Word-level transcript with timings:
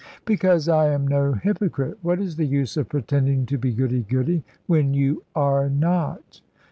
"Because 0.25 0.67
I 0.67 0.87
am 0.87 1.07
no 1.07 1.33
hypocrite. 1.33 1.99
What 2.01 2.19
is 2.19 2.35
the 2.35 2.47
use 2.47 2.75
of 2.75 2.89
pretending 2.89 3.45
to 3.45 3.55
be 3.59 3.71
goody 3.71 4.01
goody, 4.01 4.43
when 4.65 4.95
you 4.95 5.21
are 5.35 5.69
not?" 5.69 6.41